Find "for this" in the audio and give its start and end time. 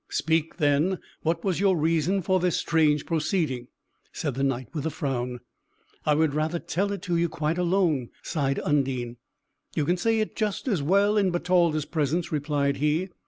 2.23-2.57